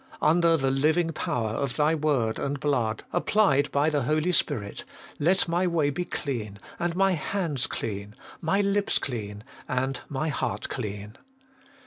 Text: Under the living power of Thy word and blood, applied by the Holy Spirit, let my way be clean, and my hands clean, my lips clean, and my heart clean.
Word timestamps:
Under 0.23 0.57
the 0.57 0.71
living 0.71 1.11
power 1.13 1.51
of 1.51 1.75
Thy 1.75 1.93
word 1.93 2.39
and 2.39 2.59
blood, 2.59 3.03
applied 3.13 3.71
by 3.71 3.91
the 3.91 4.01
Holy 4.01 4.31
Spirit, 4.31 4.83
let 5.19 5.47
my 5.47 5.67
way 5.67 5.91
be 5.91 6.05
clean, 6.05 6.57
and 6.79 6.95
my 6.95 7.11
hands 7.11 7.67
clean, 7.67 8.15
my 8.41 8.61
lips 8.61 8.97
clean, 8.97 9.43
and 9.67 10.01
my 10.09 10.29
heart 10.29 10.69
clean. 10.69 11.19